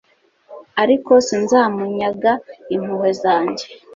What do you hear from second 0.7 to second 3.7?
Ariko sinzamunyaga impuhwe zanjye